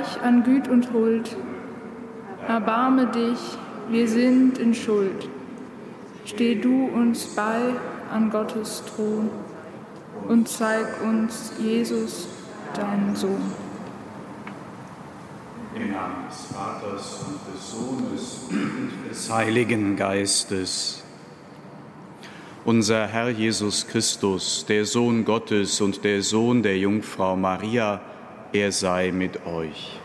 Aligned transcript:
Reich 0.00 0.22
an 0.22 0.44
Güt 0.44 0.66
und 0.68 0.94
Huld, 0.94 1.36
erbarme 2.48 3.08
dich, 3.08 3.38
wir 3.90 4.08
sind 4.08 4.56
in 4.56 4.74
Schuld. 4.74 5.28
Steh 6.24 6.54
du 6.54 6.86
uns 6.86 7.26
bei 7.26 7.74
an 8.10 8.30
Gottes 8.30 8.82
Thron 8.86 9.28
und 10.26 10.48
zeig 10.48 10.86
uns 11.02 11.52
Jesus, 11.58 12.28
deinen 12.74 13.14
Sohn. 13.14 13.52
Im 15.74 15.92
Namen 15.92 16.28
des 16.30 16.46
Vaters 16.46 17.26
und 17.26 17.54
des 17.54 17.70
Sohnes 17.70 18.46
und 18.50 19.10
des 19.10 19.30
Heiligen 19.30 19.96
Geistes. 19.96 21.02
Unser 22.64 23.06
Herr 23.06 23.28
Jesus 23.28 23.86
Christus, 23.86 24.64
der 24.66 24.86
Sohn 24.86 25.26
Gottes 25.26 25.82
und 25.82 26.04
der 26.04 26.22
Sohn 26.22 26.62
der 26.62 26.78
Jungfrau 26.78 27.36
Maria, 27.36 28.00
er 28.52 28.72
sei 28.72 29.12
mit 29.12 29.46
euch. 29.46 29.98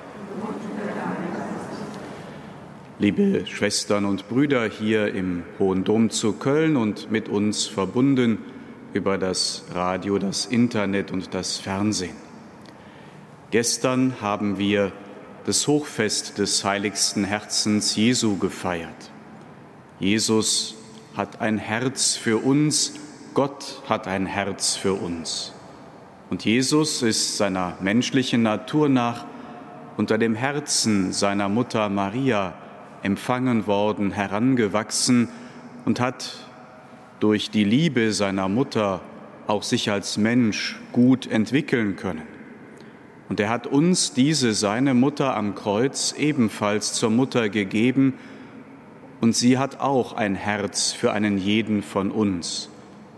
Liebe 2.99 3.45
Schwestern 3.45 4.05
und 4.05 4.29
Brüder 4.29 4.69
hier 4.69 5.13
im 5.13 5.43
Hohen 5.59 5.83
Dom 5.83 6.09
zu 6.09 6.33
Köln 6.33 6.77
und 6.77 7.11
mit 7.11 7.27
uns 7.27 7.65
verbunden 7.65 8.37
über 8.93 9.17
das 9.17 9.65
Radio, 9.73 10.17
das 10.19 10.45
Internet 10.45 11.11
und 11.11 11.33
das 11.33 11.57
Fernsehen. 11.57 12.15
Gestern 13.51 14.21
haben 14.21 14.57
wir 14.57 14.91
das 15.45 15.67
Hochfest 15.67 16.37
des 16.37 16.63
heiligsten 16.63 17.23
Herzens 17.23 17.95
Jesu 17.95 18.37
gefeiert. 18.37 19.11
Jesus 19.99 20.75
hat 21.17 21.41
ein 21.41 21.57
Herz 21.57 22.15
für 22.15 22.37
uns, 22.37 22.93
Gott 23.33 23.81
hat 23.87 24.07
ein 24.07 24.25
Herz 24.25 24.75
für 24.75 24.93
uns. 24.93 25.54
Und 26.29 26.45
Jesus 26.45 27.01
ist 27.01 27.37
seiner 27.37 27.77
menschlichen 27.81 28.43
Natur 28.43 28.89
nach 28.89 29.25
unter 29.97 30.17
dem 30.17 30.35
Herzen 30.35 31.13
seiner 31.13 31.49
Mutter 31.49 31.89
Maria 31.89 32.53
empfangen 33.03 33.67
worden, 33.67 34.11
herangewachsen 34.11 35.29
und 35.85 35.99
hat 35.99 36.49
durch 37.19 37.49
die 37.49 37.63
Liebe 37.63 38.11
seiner 38.11 38.49
Mutter 38.49 39.01
auch 39.47 39.63
sich 39.63 39.91
als 39.91 40.17
Mensch 40.17 40.79
gut 40.91 41.27
entwickeln 41.27 41.95
können. 41.95 42.23
Und 43.29 43.39
er 43.39 43.49
hat 43.49 43.67
uns 43.67 44.13
diese 44.13 44.53
seine 44.53 44.93
Mutter 44.93 45.35
am 45.35 45.55
Kreuz 45.55 46.13
ebenfalls 46.17 46.93
zur 46.93 47.09
Mutter 47.09 47.49
gegeben, 47.49 48.13
und 49.21 49.35
sie 49.35 49.57
hat 49.57 49.79
auch 49.79 50.13
ein 50.13 50.35
Herz 50.35 50.91
für 50.91 51.11
einen 51.11 51.37
jeden 51.37 51.81
von 51.81 52.11
uns. 52.11 52.69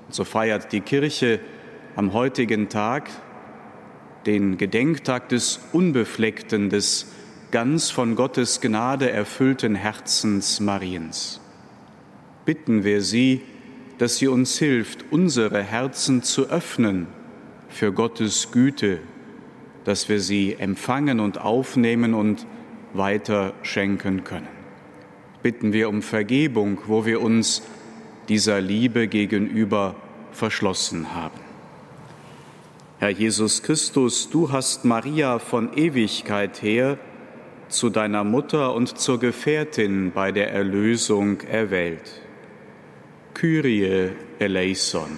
Und 0.07 0.13
so 0.13 0.23
feiert 0.23 0.71
die 0.71 0.79
Kirche 0.79 1.39
am 1.97 2.13
heutigen 2.13 2.69
Tag 2.69 3.09
den 4.25 4.57
Gedenktag 4.57 5.27
des 5.27 5.59
unbefleckten, 5.73 6.69
des 6.69 7.07
ganz 7.51 7.89
von 7.89 8.15
Gottes 8.15 8.61
Gnade 8.61 9.11
erfüllten 9.11 9.75
Herzens 9.75 10.61
Mariens. 10.61 11.41
Bitten 12.45 12.85
wir 12.85 13.01
sie, 13.01 13.41
dass 13.97 14.15
sie 14.15 14.29
uns 14.29 14.57
hilft, 14.57 15.11
unsere 15.11 15.61
Herzen 15.61 16.23
zu 16.23 16.49
öffnen 16.49 17.07
für 17.67 17.91
Gottes 17.91 18.53
Güte, 18.53 18.99
dass 19.83 20.07
wir 20.07 20.21
sie 20.21 20.53
empfangen 20.53 21.19
und 21.19 21.41
aufnehmen 21.41 22.13
und 22.13 22.47
weiter 22.93 23.53
schenken 23.63 24.23
können 24.23 24.57
bitten 25.47 25.71
wir 25.71 25.87
um 25.87 26.01
Vergebung, 26.01 26.79
wo 26.87 27.05
wir 27.05 27.21
uns 27.21 27.61
dieser 28.27 28.59
Liebe 28.59 29.07
gegenüber 29.07 29.95
verschlossen 30.33 31.15
haben. 31.15 31.46
Herr 32.99 33.11
Jesus 33.11 33.61
Christus, 33.61 34.27
du 34.27 34.51
hast 34.51 34.83
Maria 34.83 35.37
von 35.37 35.71
Ewigkeit 35.77 36.63
her 36.63 36.97
zu 37.69 37.91
deiner 37.91 38.23
Mutter 38.23 38.73
und 38.73 38.97
zur 38.97 39.19
Gefährtin 39.19 40.11
bei 40.11 40.31
der 40.31 40.51
Erlösung 40.51 41.41
erwählt. 41.41 42.21
Kyrie 43.35 44.13
eleison. 44.39 45.11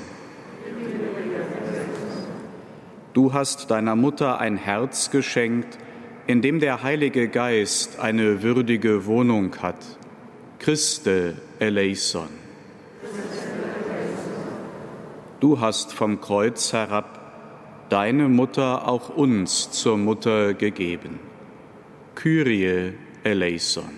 Du 3.13 3.31
hast 3.31 3.71
deiner 3.71 3.95
Mutter 3.95 4.39
ein 4.39 4.57
Herz 4.57 5.09
geschenkt, 5.09 5.77
in 6.27 6.41
dem 6.41 6.59
der 6.59 6.83
Heilige 6.83 7.29
Geist 7.29 7.97
eine 7.97 8.43
würdige 8.43 9.05
Wohnung 9.05 9.55
hat 9.61 9.77
Christe 10.59 11.35
eleison. 11.59 12.27
Du 15.39 15.61
hast 15.61 15.93
vom 15.93 16.19
Kreuz 16.19 16.73
herab 16.73 17.18
deine 17.89 18.29
Mutter 18.29 18.87
auch 18.87 19.09
uns 19.09 19.71
zur 19.71 19.97
Mutter 19.97 20.53
gegeben. 20.53 21.19
Kyrie 22.15 22.93
eleison. 23.23 23.89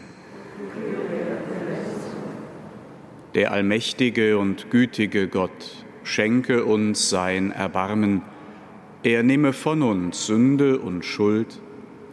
Der 3.35 3.51
allmächtige 3.51 4.37
und 4.37 4.69
gütige 4.71 5.27
Gott 5.27 5.85
schenke 6.03 6.65
uns 6.65 7.09
sein 7.09 7.51
Erbarmen. 7.51 8.21
Er 9.03 9.23
nehme 9.23 9.53
von 9.53 9.81
uns 9.81 10.25
Sünde 10.27 10.79
und 10.79 11.05
Schuld, 11.05 11.59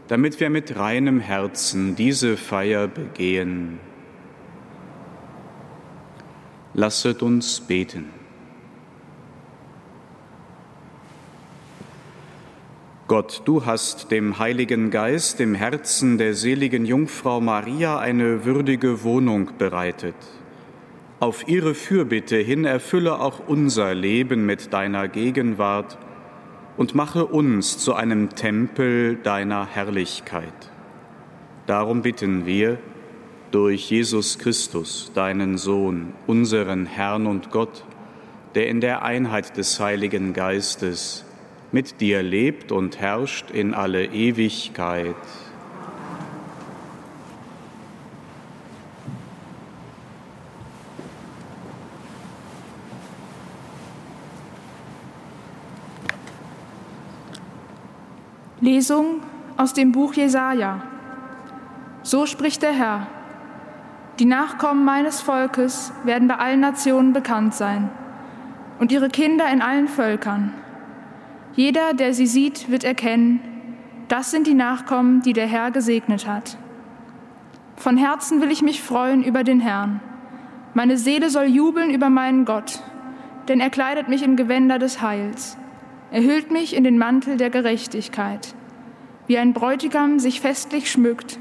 damit 0.06 0.40
wir 0.40 0.50
mit 0.50 0.76
reinem 0.76 1.20
Herzen 1.20 1.96
diese 1.96 2.36
Feier 2.36 2.86
begehen 2.86 3.80
Lasset 6.78 7.22
uns 7.22 7.60
beten. 7.60 8.17
Gott, 13.08 13.40
du 13.46 13.64
hast 13.64 14.10
dem 14.10 14.38
Heiligen 14.38 14.90
Geist 14.90 15.40
im 15.40 15.54
Herzen 15.54 16.18
der 16.18 16.34
seligen 16.34 16.84
Jungfrau 16.84 17.40
Maria 17.40 17.98
eine 17.98 18.44
würdige 18.44 19.02
Wohnung 19.02 19.52
bereitet. 19.56 20.14
Auf 21.18 21.48
ihre 21.48 21.74
Fürbitte 21.74 22.36
hin 22.36 22.66
erfülle 22.66 23.18
auch 23.18 23.48
unser 23.48 23.94
Leben 23.94 24.44
mit 24.44 24.74
deiner 24.74 25.08
Gegenwart 25.08 25.96
und 26.76 26.94
mache 26.94 27.24
uns 27.24 27.78
zu 27.78 27.94
einem 27.94 28.28
Tempel 28.34 29.16
deiner 29.16 29.66
Herrlichkeit. 29.66 30.70
Darum 31.64 32.02
bitten 32.02 32.44
wir, 32.44 32.76
durch 33.52 33.90
Jesus 33.90 34.38
Christus, 34.38 35.12
deinen 35.14 35.56
Sohn, 35.56 36.12
unseren 36.26 36.84
Herrn 36.84 37.26
und 37.26 37.50
Gott, 37.52 37.86
der 38.54 38.68
in 38.68 38.82
der 38.82 39.00
Einheit 39.00 39.56
des 39.56 39.80
Heiligen 39.80 40.34
Geistes 40.34 41.24
mit 41.72 42.00
dir 42.00 42.22
lebt 42.22 42.72
und 42.72 42.98
herrscht 42.98 43.50
in 43.50 43.74
alle 43.74 44.06
Ewigkeit. 44.06 45.14
Lesung 58.60 59.22
aus 59.56 59.72
dem 59.72 59.92
Buch 59.92 60.14
Jesaja. 60.14 60.82
So 62.02 62.26
spricht 62.26 62.62
der 62.62 62.72
Herr 62.72 63.06
die 64.18 64.24
Nachkommen 64.24 64.84
meines 64.84 65.20
Volkes 65.20 65.92
werden 66.02 66.26
bei 66.26 66.34
allen 66.34 66.58
Nationen 66.58 67.12
bekannt 67.12 67.54
sein 67.54 67.88
und 68.80 68.90
ihre 68.90 69.10
Kinder 69.10 69.48
in 69.48 69.62
allen 69.62 69.86
Völkern. 69.86 70.52
Jeder, 71.54 71.94
der 71.94 72.14
sie 72.14 72.26
sieht, 72.26 72.70
wird 72.70 72.84
erkennen, 72.84 73.40
das 74.08 74.30
sind 74.30 74.46
die 74.46 74.54
Nachkommen, 74.54 75.22
die 75.22 75.32
der 75.32 75.46
Herr 75.46 75.70
gesegnet 75.70 76.26
hat. 76.26 76.56
Von 77.76 77.96
Herzen 77.96 78.40
will 78.40 78.50
ich 78.50 78.62
mich 78.62 78.82
freuen 78.82 79.22
über 79.22 79.44
den 79.44 79.60
Herrn. 79.60 80.00
Meine 80.74 80.96
Seele 80.96 81.30
soll 81.30 81.46
jubeln 81.46 81.90
über 81.90 82.08
meinen 82.08 82.44
Gott, 82.44 82.80
denn 83.48 83.60
er 83.60 83.70
kleidet 83.70 84.08
mich 84.08 84.22
in 84.22 84.36
Gewänder 84.36 84.78
des 84.78 85.02
Heils. 85.02 85.56
Er 86.10 86.22
hüllt 86.22 86.50
mich 86.50 86.74
in 86.74 86.84
den 86.84 86.98
Mantel 86.98 87.36
der 87.36 87.50
Gerechtigkeit. 87.50 88.54
Wie 89.26 89.38
ein 89.38 89.52
Bräutigam 89.52 90.18
sich 90.18 90.40
festlich 90.40 90.90
schmückt, 90.90 91.38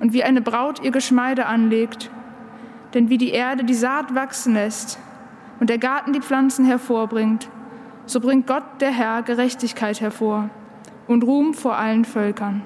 und 0.00 0.14
wie 0.14 0.24
eine 0.24 0.40
Braut 0.40 0.82
ihr 0.82 0.90
Geschmeide 0.90 1.46
anlegt. 1.46 2.10
Denn 2.94 3.08
wie 3.08 3.18
die 3.18 3.30
Erde 3.30 3.62
die 3.62 3.74
Saat 3.74 4.14
wachsen 4.14 4.54
lässt 4.54 4.98
und 5.60 5.70
der 5.70 5.78
Garten 5.78 6.12
die 6.12 6.20
Pflanzen 6.20 6.64
hervorbringt, 6.64 7.48
so 8.10 8.18
bringt 8.18 8.48
Gott 8.48 8.64
der 8.80 8.90
Herr 8.90 9.22
Gerechtigkeit 9.22 10.00
hervor 10.00 10.50
und 11.06 11.22
Ruhm 11.22 11.54
vor 11.54 11.76
allen 11.76 12.04
Völkern. 12.04 12.62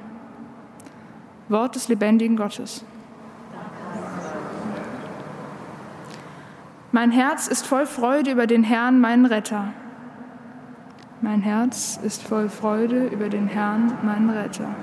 Wort 1.51 1.75
des 1.75 1.89
lebendigen 1.89 2.37
Gottes. 2.37 2.83
Mein 6.93 7.11
Herz 7.11 7.47
ist 7.49 7.67
voll 7.67 7.85
Freude 7.85 8.31
über 8.31 8.47
den 8.47 8.63
Herrn, 8.63 9.01
meinen 9.01 9.27
Retter. 9.27 9.75
Mein 11.21 11.43
Herz 11.43 12.01
ist 12.03 12.23
voll 12.23 12.49
Freude 12.49 13.07
über 13.09 13.29
den 13.29 13.47
Herrn, 13.47 13.99
meinen 14.03 14.31
Retter. 14.31 14.75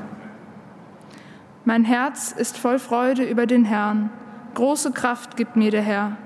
Mein 1.65 1.85
Herz 1.85 2.33
ist 2.33 2.57
voll 2.57 2.77
Freude 2.77 3.23
über 3.23 3.47
den 3.47 3.65
Herrn. 3.65 4.11
Große 4.53 4.91
Kraft 4.91 5.37
gibt 5.37 5.55
mir 5.55 5.71
der 5.71 5.81
Herr. 5.81 6.17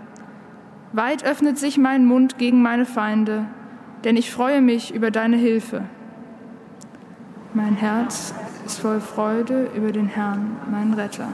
Weit 0.92 1.24
öffnet 1.24 1.58
sich 1.58 1.78
mein 1.78 2.06
Mund 2.06 2.38
gegen 2.38 2.62
meine 2.62 2.86
Feinde, 2.86 3.46
denn 4.06 4.16
ich 4.16 4.32
freue 4.32 4.62
mich 4.62 4.94
über 4.94 5.12
deine 5.12 5.36
Hilfe. 5.36 5.84
Mein 7.56 7.76
Herz 7.76 8.36
ist 8.66 8.80
voll 8.80 9.02
Freude 9.02 9.70
über 9.76 9.92
den 9.92 10.08
Herrn, 10.08 10.58
meinen 10.72 10.94
Retter. 10.94 11.28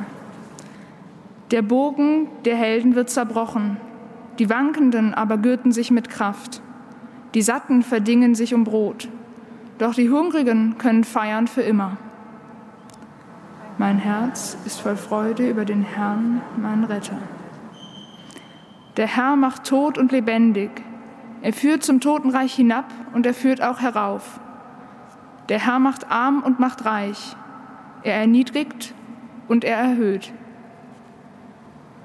Der 1.52 1.62
Bogen 1.62 2.28
der 2.46 2.56
Helden 2.56 2.96
wird 2.96 3.10
zerbrochen, 3.10 3.76
die 4.40 4.50
Wankenden 4.50 5.14
aber 5.14 5.38
gürten 5.38 5.74
sich 5.74 5.92
mit 5.92 6.10
Kraft. 6.10 6.62
Die 7.34 7.42
Satten 7.42 7.84
verdingen 7.84 8.36
sich 8.36 8.54
um 8.54 8.64
Brot, 8.64 9.10
doch 9.78 9.94
die 9.94 10.10
Hungrigen 10.10 10.78
können 10.78 11.04
feiern 11.04 11.48
für 11.48 11.62
immer. 11.62 11.98
Mein 13.78 13.98
Herz 13.98 14.58
ist 14.66 14.80
voll 14.80 14.96
Freude 14.96 15.50
über 15.50 15.66
den 15.66 15.82
Herrn, 15.82 16.42
meinen 16.56 16.86
Retter. 16.86 17.18
Der 18.96 19.08
Herr 19.08 19.36
macht 19.36 19.66
tot 19.66 19.98
und 19.98 20.12
lebendig. 20.12 20.70
Er 21.42 21.54
führt 21.54 21.84
zum 21.84 22.00
Totenreich 22.00 22.54
hinab 22.54 22.86
und 23.14 23.26
er 23.26 23.34
führt 23.34 23.62
auch 23.62 23.82
herauf. 23.82 24.40
Der 25.50 25.66
Herr 25.66 25.80
macht 25.80 26.12
arm 26.12 26.44
und 26.44 26.60
macht 26.60 26.86
reich. 26.86 27.36
Er 28.04 28.16
erniedrigt 28.16 28.94
und 29.48 29.64
er 29.64 29.78
erhöht. 29.78 30.32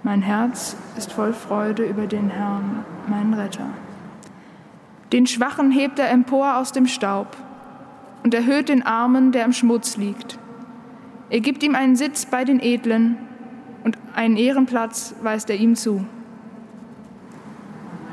Mein 0.02 0.22
Herz 0.22 0.76
ist 0.96 1.12
voll 1.12 1.32
Freude 1.32 1.84
über 1.84 2.06
den 2.06 2.30
Herrn, 2.30 2.84
meinen 3.08 3.34
Retter. 3.34 3.68
Den 5.12 5.26
Schwachen 5.26 5.70
hebt 5.70 5.98
er 5.98 6.10
empor 6.10 6.56
aus 6.56 6.72
dem 6.72 6.86
Staub 6.86 7.36
und 8.24 8.34
erhöht 8.34 8.68
den 8.68 8.84
Armen, 8.84 9.32
der 9.32 9.44
im 9.44 9.52
Schmutz 9.52 9.96
liegt. 9.96 10.38
Er 11.28 11.40
gibt 11.40 11.62
ihm 11.62 11.74
einen 11.74 11.96
Sitz 11.96 12.26
bei 12.26 12.44
den 12.44 12.60
Edlen 12.60 13.18
und 13.84 13.98
einen 14.14 14.36
Ehrenplatz 14.36 15.14
weist 15.22 15.50
er 15.50 15.56
ihm 15.56 15.76
zu. 15.76 16.04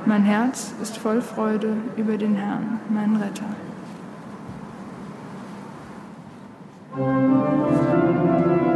Mein 0.05 0.23
Herz 0.23 0.73
ist 0.81 0.97
voll 0.97 1.21
Freude 1.21 1.77
über 1.95 2.17
den 2.17 2.35
Herrn, 2.35 2.81
meinen 2.89 3.15
Retter. 3.15 3.45
Der 6.97 8.72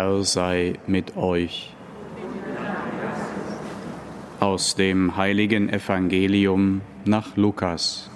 Herr 0.00 0.24
sei 0.24 0.78
mit 0.86 1.14
euch. 1.18 1.74
Aus 4.40 4.74
dem 4.74 5.18
heiligen 5.18 5.68
Evangelium 5.68 6.80
nach 7.04 7.36
Lukas. 7.36 8.08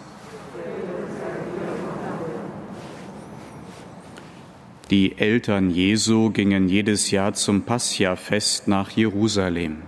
Die 4.91 5.19
Eltern 5.19 5.69
Jesu 5.69 6.31
gingen 6.31 6.71
jedes 6.71 7.11
Jahr 7.11 7.35
zum 7.35 7.64
Pascha-Fest 7.64 8.67
nach 8.67 8.91
Jerusalem. 8.93 9.83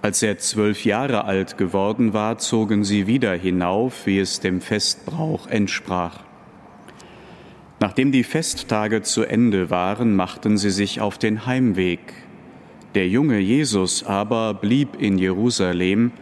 Als 0.00 0.22
er 0.22 0.38
zwölf 0.38 0.86
Jahre 0.86 1.26
alt 1.26 1.58
geworden 1.58 2.14
war, 2.14 2.38
zogen 2.38 2.82
sie 2.82 3.06
wieder 3.06 3.34
hinauf, 3.34 4.06
wie 4.06 4.20
es 4.20 4.40
dem 4.40 4.62
Festbrauch 4.62 5.48
entsprach. 5.48 6.20
Nachdem 7.84 8.12
die 8.12 8.24
Festtage 8.24 9.02
zu 9.02 9.24
Ende 9.24 9.68
waren, 9.68 10.16
machten 10.16 10.56
sie 10.56 10.70
sich 10.70 11.02
auf 11.02 11.18
den 11.18 11.44
Heimweg. 11.44 12.14
Der 12.94 13.06
junge 13.06 13.38
Jesus 13.40 14.04
aber 14.04 14.54
blieb 14.54 14.98
in 14.98 15.18
Jerusalem, 15.18 16.12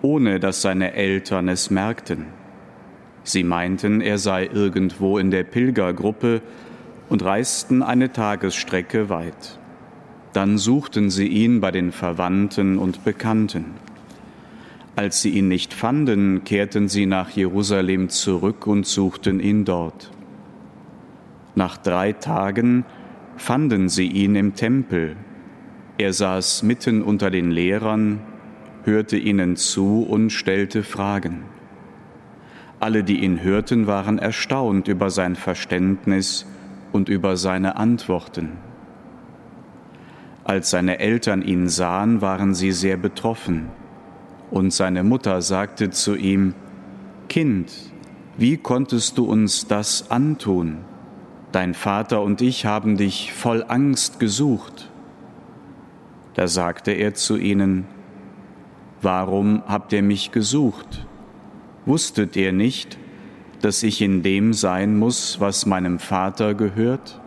ohne 0.00 0.38
dass 0.38 0.62
seine 0.62 0.92
Eltern 0.92 1.48
es 1.48 1.70
merkten. 1.70 2.26
Sie 3.24 3.42
meinten, 3.42 4.00
er 4.00 4.18
sei 4.18 4.46
irgendwo 4.46 5.18
in 5.18 5.32
der 5.32 5.42
Pilgergruppe 5.42 6.40
und 7.08 7.24
reisten 7.24 7.82
eine 7.82 8.12
Tagesstrecke 8.12 9.08
weit. 9.08 9.58
Dann 10.34 10.56
suchten 10.56 11.10
sie 11.10 11.26
ihn 11.26 11.60
bei 11.60 11.72
den 11.72 11.90
Verwandten 11.90 12.78
und 12.78 13.02
Bekannten. 13.02 13.74
Als 14.94 15.20
sie 15.20 15.30
ihn 15.30 15.48
nicht 15.48 15.74
fanden, 15.74 16.44
kehrten 16.44 16.86
sie 16.88 17.06
nach 17.06 17.30
Jerusalem 17.30 18.08
zurück 18.08 18.68
und 18.68 18.86
suchten 18.86 19.40
ihn 19.40 19.64
dort. 19.64 20.12
Nach 21.58 21.76
drei 21.76 22.12
Tagen 22.12 22.84
fanden 23.36 23.88
sie 23.88 24.06
ihn 24.06 24.36
im 24.36 24.54
Tempel. 24.54 25.16
Er 25.98 26.12
saß 26.12 26.62
mitten 26.62 27.02
unter 27.02 27.32
den 27.32 27.50
Lehrern, 27.50 28.20
hörte 28.84 29.16
ihnen 29.16 29.56
zu 29.56 30.06
und 30.08 30.30
stellte 30.30 30.84
Fragen. 30.84 31.42
Alle, 32.78 33.02
die 33.02 33.24
ihn 33.24 33.42
hörten, 33.42 33.88
waren 33.88 34.20
erstaunt 34.20 34.86
über 34.86 35.10
sein 35.10 35.34
Verständnis 35.34 36.46
und 36.92 37.08
über 37.08 37.36
seine 37.36 37.74
Antworten. 37.74 38.50
Als 40.44 40.70
seine 40.70 41.00
Eltern 41.00 41.42
ihn 41.42 41.68
sahen, 41.68 42.20
waren 42.20 42.54
sie 42.54 42.70
sehr 42.70 42.96
betroffen, 42.96 43.66
und 44.52 44.72
seine 44.72 45.02
Mutter 45.02 45.42
sagte 45.42 45.90
zu 45.90 46.14
ihm, 46.14 46.54
Kind, 47.28 47.72
wie 48.36 48.58
konntest 48.58 49.18
du 49.18 49.24
uns 49.24 49.66
das 49.66 50.12
antun? 50.12 50.84
Dein 51.52 51.74
Vater 51.74 52.22
und 52.22 52.42
ich 52.42 52.66
haben 52.66 52.96
dich 52.96 53.32
voll 53.32 53.64
Angst 53.66 54.20
gesucht. 54.20 54.90
Da 56.34 56.46
sagte 56.46 56.92
er 56.92 57.14
zu 57.14 57.36
ihnen, 57.36 57.86
Warum 59.00 59.62
habt 59.66 59.92
ihr 59.92 60.02
mich 60.02 60.32
gesucht? 60.32 61.06
Wusstet 61.86 62.36
ihr 62.36 62.52
nicht, 62.52 62.98
dass 63.62 63.82
ich 63.82 64.02
in 64.02 64.22
dem 64.22 64.52
sein 64.52 64.98
muss, 64.98 65.40
was 65.40 65.66
meinem 65.66 65.98
Vater 66.00 66.54
gehört? 66.54 67.20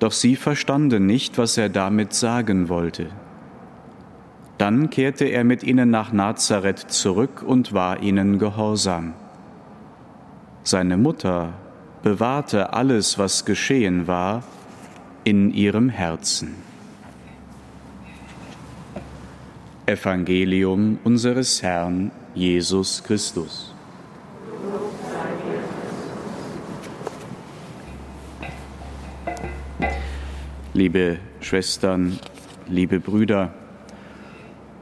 Doch 0.00 0.12
sie 0.12 0.36
verstanden 0.36 1.06
nicht, 1.06 1.38
was 1.38 1.56
er 1.56 1.68
damit 1.68 2.14
sagen 2.14 2.68
wollte. 2.68 3.10
Dann 4.58 4.90
kehrte 4.90 5.24
er 5.24 5.44
mit 5.44 5.62
ihnen 5.62 5.90
nach 5.90 6.12
Nazareth 6.12 6.90
zurück 6.90 7.44
und 7.46 7.72
war 7.72 8.02
ihnen 8.02 8.38
gehorsam. 8.38 9.14
Seine 10.64 10.96
Mutter 10.96 11.52
bewahrte 12.02 12.72
alles, 12.72 13.18
was 13.18 13.44
geschehen 13.44 14.06
war, 14.06 14.42
in 15.24 15.52
ihrem 15.52 15.88
Herzen. 15.88 16.54
Evangelium 19.86 20.98
unseres 21.04 21.62
Herrn 21.62 22.10
Jesus 22.34 23.02
Christus. 23.02 23.74
Liebe 30.74 31.18
Schwestern, 31.40 32.18
liebe 32.68 33.00
Brüder, 33.00 33.52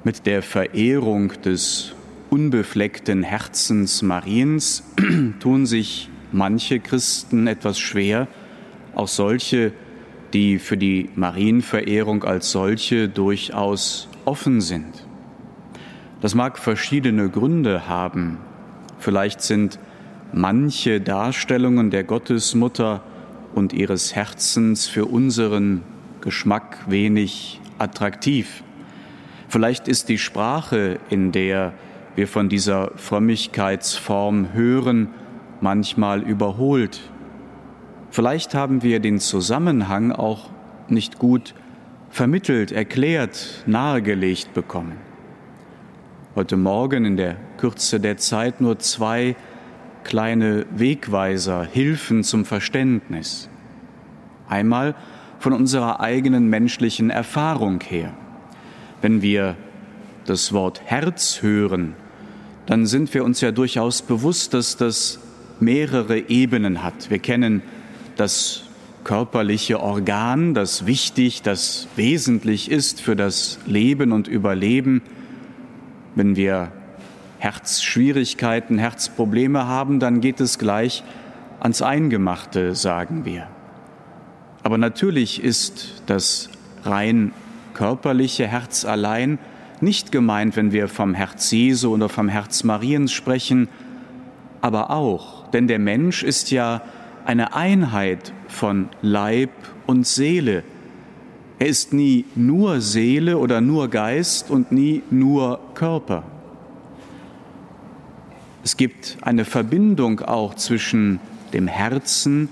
mit 0.04 0.26
der 0.26 0.42
Verehrung 0.42 1.32
des 1.42 1.94
unbefleckten 2.28 3.22
Herzens 3.22 4.02
Mariens 4.02 4.82
tun 5.40 5.66
sich 5.66 6.10
manche 6.32 6.80
Christen 6.80 7.46
etwas 7.46 7.78
schwer, 7.78 8.28
auch 8.94 9.08
solche, 9.08 9.72
die 10.32 10.58
für 10.58 10.76
die 10.76 11.10
Marienverehrung 11.14 12.24
als 12.24 12.50
solche 12.50 13.08
durchaus 13.08 14.08
offen 14.24 14.60
sind. 14.60 15.06
Das 16.20 16.34
mag 16.34 16.58
verschiedene 16.58 17.28
Gründe 17.28 17.88
haben. 17.88 18.38
Vielleicht 18.98 19.42
sind 19.42 19.78
manche 20.32 21.00
Darstellungen 21.00 21.90
der 21.90 22.04
Gottesmutter 22.04 23.02
und 23.54 23.72
ihres 23.72 24.14
Herzens 24.14 24.86
für 24.86 25.04
unseren 25.04 25.82
Geschmack 26.20 26.78
wenig 26.88 27.60
attraktiv. 27.78 28.62
Vielleicht 29.48 29.88
ist 29.88 30.08
die 30.08 30.18
Sprache, 30.18 30.98
in 31.08 31.32
der 31.32 31.72
wir 32.16 32.26
von 32.26 32.48
dieser 32.48 32.92
Frömmigkeitsform 32.96 34.52
hören, 34.54 35.08
manchmal 35.60 36.22
überholt. 36.22 37.00
Vielleicht 38.10 38.54
haben 38.54 38.82
wir 38.82 39.00
den 39.00 39.18
Zusammenhang 39.18 40.12
auch 40.12 40.50
nicht 40.88 41.18
gut 41.18 41.54
vermittelt, 42.10 42.72
erklärt, 42.72 43.64
nahegelegt 43.66 44.54
bekommen. 44.54 44.96
Heute 46.34 46.56
Morgen 46.56 47.04
in 47.04 47.16
der 47.16 47.36
Kürze 47.56 47.98
der 48.00 48.16
Zeit 48.16 48.60
nur 48.60 48.78
zwei 48.78 49.36
kleine 50.04 50.66
Wegweiser, 50.70 51.64
Hilfen 51.64 52.22
zum 52.22 52.44
Verständnis. 52.44 53.48
Einmal 54.48 54.94
von 55.38 55.52
unserer 55.52 56.00
eigenen 56.00 56.48
menschlichen 56.48 57.10
Erfahrung 57.10 57.80
her. 57.80 58.14
Wenn 59.02 59.20
wir 59.22 59.56
das 60.24 60.52
Wort 60.52 60.82
Herz 60.84 61.42
hören, 61.42 61.94
dann 62.66 62.86
sind 62.86 63.12
wir 63.14 63.24
uns 63.24 63.40
ja 63.40 63.52
durchaus 63.52 64.02
bewusst, 64.02 64.54
dass 64.54 64.76
das 64.76 65.20
mehrere 65.60 66.18
Ebenen 66.28 66.82
hat. 66.82 67.10
Wir 67.10 67.18
kennen 67.18 67.62
das 68.16 68.64
körperliche 69.04 69.80
Organ, 69.80 70.54
das 70.54 70.86
wichtig, 70.86 71.42
das 71.42 71.86
wesentlich 71.96 72.70
ist 72.70 73.00
für 73.00 73.14
das 73.14 73.58
Leben 73.66 74.12
und 74.12 74.26
Überleben. 74.26 75.02
Wenn 76.14 76.34
wir 76.34 76.72
Herzschwierigkeiten, 77.38 78.78
Herzprobleme 78.78 79.66
haben, 79.66 80.00
dann 80.00 80.20
geht 80.20 80.40
es 80.40 80.58
gleich 80.58 81.04
ans 81.60 81.82
Eingemachte, 81.82 82.74
sagen 82.74 83.24
wir. 83.24 83.46
Aber 84.62 84.78
natürlich 84.78 85.42
ist 85.44 86.02
das 86.06 86.50
rein 86.82 87.32
körperliche 87.74 88.46
Herz 88.46 88.84
allein 88.84 89.38
nicht 89.80 90.10
gemeint, 90.10 90.56
wenn 90.56 90.72
wir 90.72 90.88
vom 90.88 91.14
Herz 91.14 91.50
Jesu 91.50 91.92
oder 91.92 92.08
vom 92.08 92.28
Herz 92.28 92.64
Mariens 92.64 93.12
sprechen, 93.12 93.68
aber 94.62 94.90
auch, 94.90 95.35
denn 95.56 95.68
der 95.68 95.78
Mensch 95.78 96.22
ist 96.22 96.50
ja 96.50 96.82
eine 97.24 97.54
Einheit 97.54 98.34
von 98.46 98.90
Leib 99.00 99.48
und 99.86 100.06
Seele. 100.06 100.64
Er 101.58 101.66
ist 101.66 101.94
nie 101.94 102.26
nur 102.34 102.82
Seele 102.82 103.38
oder 103.38 103.62
nur 103.62 103.88
Geist 103.88 104.50
und 104.50 104.70
nie 104.70 105.02
nur 105.08 105.58
Körper. 105.72 106.24
Es 108.64 108.76
gibt 108.76 109.16
eine 109.22 109.46
Verbindung 109.46 110.20
auch 110.20 110.56
zwischen 110.56 111.20
dem 111.54 111.68
Herzen 111.68 112.50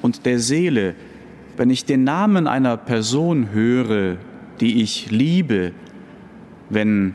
und 0.00 0.24
der 0.24 0.38
Seele. 0.38 0.94
Wenn 1.58 1.68
ich 1.68 1.84
den 1.84 2.04
Namen 2.04 2.46
einer 2.46 2.78
Person 2.78 3.50
höre, 3.52 4.16
die 4.60 4.80
ich 4.80 5.10
liebe, 5.10 5.72
wenn 6.70 7.12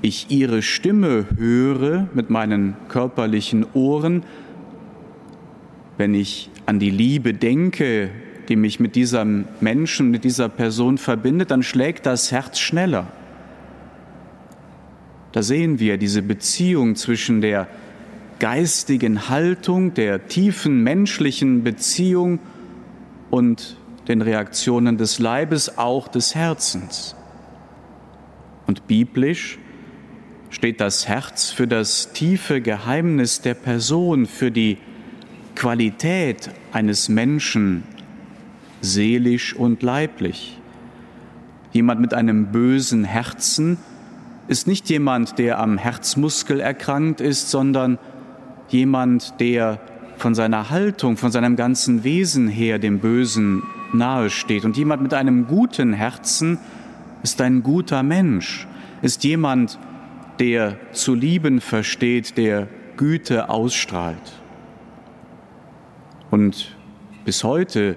ich 0.00 0.30
ihre 0.30 0.62
Stimme 0.62 1.26
höre 1.36 2.06
mit 2.14 2.30
meinen 2.30 2.76
körperlichen 2.86 3.66
Ohren, 3.74 4.22
wenn 6.00 6.14
ich 6.14 6.48
an 6.64 6.78
die 6.78 6.88
Liebe 6.88 7.34
denke, 7.34 8.10
die 8.48 8.56
mich 8.56 8.80
mit 8.80 8.96
diesem 8.96 9.44
Menschen, 9.60 10.10
mit 10.10 10.24
dieser 10.24 10.48
Person 10.48 10.96
verbindet, 10.96 11.50
dann 11.50 11.62
schlägt 11.62 12.06
das 12.06 12.32
Herz 12.32 12.58
schneller. 12.58 13.06
Da 15.32 15.42
sehen 15.42 15.78
wir 15.78 15.98
diese 15.98 16.22
Beziehung 16.22 16.96
zwischen 16.96 17.42
der 17.42 17.68
geistigen 18.38 19.28
Haltung, 19.28 19.92
der 19.92 20.26
tiefen 20.26 20.82
menschlichen 20.82 21.64
Beziehung 21.64 22.38
und 23.28 23.76
den 24.08 24.22
Reaktionen 24.22 24.96
des 24.96 25.18
Leibes, 25.18 25.76
auch 25.76 26.08
des 26.08 26.34
Herzens. 26.34 27.14
Und 28.66 28.86
biblisch 28.86 29.58
steht 30.48 30.80
das 30.80 31.06
Herz 31.06 31.50
für 31.50 31.66
das 31.66 32.14
tiefe 32.14 32.62
Geheimnis 32.62 33.42
der 33.42 33.52
Person, 33.52 34.24
für 34.24 34.50
die 34.50 34.78
Qualität 35.60 36.48
eines 36.72 37.10
Menschen, 37.10 37.82
seelisch 38.80 39.54
und 39.54 39.82
leiblich. 39.82 40.58
Jemand 41.72 42.00
mit 42.00 42.14
einem 42.14 42.46
bösen 42.46 43.04
Herzen 43.04 43.76
ist 44.48 44.66
nicht 44.66 44.88
jemand, 44.88 45.38
der 45.38 45.58
am 45.58 45.76
Herzmuskel 45.76 46.60
erkrankt 46.60 47.20
ist, 47.20 47.50
sondern 47.50 47.98
jemand, 48.70 49.38
der 49.38 49.78
von 50.16 50.34
seiner 50.34 50.70
Haltung, 50.70 51.18
von 51.18 51.30
seinem 51.30 51.56
ganzen 51.56 52.04
Wesen 52.04 52.48
her 52.48 52.78
dem 52.78 52.98
Bösen 52.98 53.62
nahesteht. 53.92 54.64
Und 54.64 54.78
jemand 54.78 55.02
mit 55.02 55.12
einem 55.12 55.46
guten 55.46 55.92
Herzen 55.92 56.56
ist 57.22 57.38
ein 57.42 57.62
guter 57.62 58.02
Mensch, 58.02 58.66
ist 59.02 59.24
jemand, 59.24 59.78
der 60.38 60.78
zu 60.92 61.14
lieben 61.14 61.60
versteht, 61.60 62.38
der 62.38 62.66
Güte 62.96 63.50
ausstrahlt. 63.50 64.39
Und 66.30 66.76
bis 67.24 67.44
heute 67.44 67.96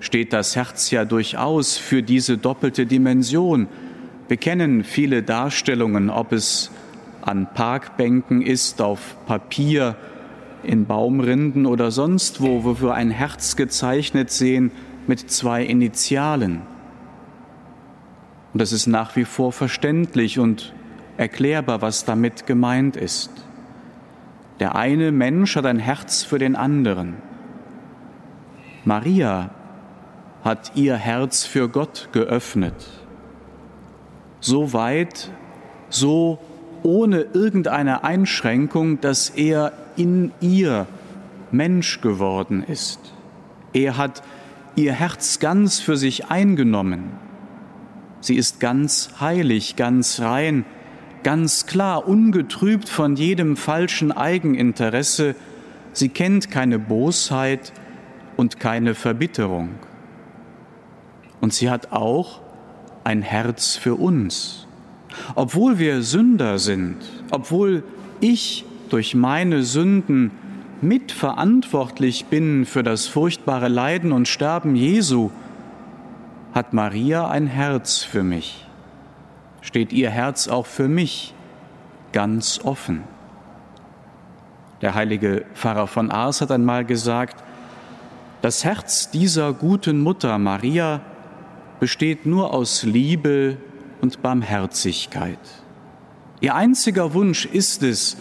steht 0.00 0.32
das 0.32 0.56
Herz 0.56 0.90
ja 0.90 1.04
durchaus 1.04 1.76
für 1.76 2.02
diese 2.02 2.38
doppelte 2.38 2.86
Dimension. 2.86 3.68
Wir 4.28 4.36
kennen 4.36 4.84
viele 4.84 5.22
Darstellungen, 5.22 6.10
ob 6.10 6.32
es 6.32 6.70
an 7.22 7.48
Parkbänken 7.52 8.42
ist, 8.42 8.80
auf 8.80 9.16
Papier, 9.26 9.96
in 10.62 10.86
Baumrinden 10.86 11.66
oder 11.66 11.90
sonst 11.90 12.40
wo, 12.40 12.64
wo 12.64 12.80
wir 12.80 12.94
ein 12.94 13.10
Herz 13.10 13.56
gezeichnet 13.56 14.30
sehen 14.30 14.70
mit 15.06 15.30
zwei 15.30 15.64
Initialen. 15.64 16.62
Und 18.52 18.60
das 18.60 18.72
ist 18.72 18.86
nach 18.86 19.16
wie 19.16 19.24
vor 19.24 19.52
verständlich 19.52 20.38
und 20.38 20.74
erklärbar, 21.16 21.82
was 21.82 22.04
damit 22.04 22.46
gemeint 22.46 22.96
ist. 22.96 23.30
Der 24.58 24.74
eine 24.74 25.12
Mensch 25.12 25.56
hat 25.56 25.66
ein 25.66 25.78
Herz 25.78 26.22
für 26.22 26.38
den 26.38 26.56
anderen. 26.56 27.14
Maria 28.84 29.50
hat 30.42 30.72
ihr 30.74 30.96
Herz 30.96 31.44
für 31.44 31.68
Gott 31.68 32.08
geöffnet. 32.12 32.74
So 34.40 34.72
weit, 34.72 35.30
so 35.90 36.38
ohne 36.82 37.20
irgendeine 37.34 38.04
Einschränkung, 38.04 39.00
dass 39.00 39.28
er 39.28 39.72
in 39.96 40.32
ihr 40.40 40.86
Mensch 41.50 42.00
geworden 42.00 42.64
ist. 42.66 43.00
Er 43.74 43.98
hat 43.98 44.22
ihr 44.76 44.94
Herz 44.94 45.40
ganz 45.40 45.78
für 45.78 45.98
sich 45.98 46.30
eingenommen. 46.30 47.10
Sie 48.22 48.36
ist 48.36 48.60
ganz 48.60 49.10
heilig, 49.20 49.76
ganz 49.76 50.20
rein, 50.20 50.64
ganz 51.22 51.66
klar, 51.66 52.08
ungetrübt 52.08 52.88
von 52.88 53.16
jedem 53.16 53.56
falschen 53.58 54.10
Eigeninteresse. 54.10 55.34
Sie 55.92 56.08
kennt 56.08 56.50
keine 56.50 56.78
Bosheit 56.78 57.72
und 58.40 58.58
keine 58.58 58.94
Verbitterung. 58.94 59.68
Und 61.42 61.52
sie 61.52 61.68
hat 61.68 61.92
auch 61.92 62.40
ein 63.04 63.20
Herz 63.20 63.76
für 63.76 63.96
uns. 63.96 64.66
Obwohl 65.34 65.78
wir 65.78 66.00
Sünder 66.00 66.58
sind, 66.58 66.96
obwohl 67.30 67.84
ich 68.20 68.64
durch 68.88 69.14
meine 69.14 69.62
Sünden 69.62 70.30
mitverantwortlich 70.80 72.24
bin 72.26 72.64
für 72.64 72.82
das 72.82 73.08
furchtbare 73.08 73.68
Leiden 73.68 74.10
und 74.10 74.26
Sterben 74.26 74.74
Jesu, 74.74 75.30
hat 76.54 76.72
Maria 76.72 77.28
ein 77.28 77.46
Herz 77.46 77.98
für 77.98 78.22
mich. 78.22 78.66
Steht 79.60 79.92
ihr 79.92 80.08
Herz 80.08 80.48
auch 80.48 80.64
für 80.64 80.88
mich 80.88 81.34
ganz 82.12 82.58
offen. 82.64 83.02
Der 84.80 84.94
heilige 84.94 85.44
Pfarrer 85.52 85.86
von 85.86 86.10
Ars 86.10 86.40
hat 86.40 86.50
einmal 86.50 86.86
gesagt, 86.86 87.44
das 88.42 88.64
Herz 88.64 89.10
dieser 89.10 89.52
guten 89.52 90.00
Mutter 90.00 90.38
Maria 90.38 91.02
besteht 91.78 92.26
nur 92.26 92.54
aus 92.54 92.82
Liebe 92.82 93.56
und 94.00 94.22
Barmherzigkeit. 94.22 95.38
Ihr 96.40 96.54
einziger 96.54 97.12
Wunsch 97.12 97.44
ist 97.44 97.82
es, 97.82 98.16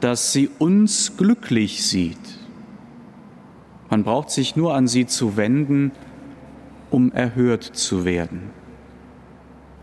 dass 0.00 0.32
sie 0.32 0.48
uns 0.58 1.16
glücklich 1.16 1.86
sieht. 1.86 2.18
Man 3.90 4.04
braucht 4.04 4.30
sich 4.30 4.54
nur 4.54 4.74
an 4.74 4.86
sie 4.86 5.06
zu 5.06 5.36
wenden, 5.36 5.92
um 6.90 7.10
erhört 7.12 7.64
zu 7.64 8.04
werden. 8.04 8.50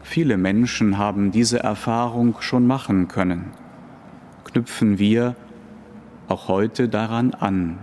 Viele 0.03 0.37
Menschen 0.37 0.99
haben 0.99 1.31
diese 1.31 1.59
Erfahrung 1.59 2.35
schon 2.39 2.67
machen 2.67 3.07
können. 3.07 3.51
Knüpfen 4.43 4.99
wir 4.99 5.35
auch 6.27 6.47
heute 6.47 6.87
daran 6.87 7.33
an. 7.33 7.79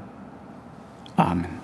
Amen. 1.17 1.62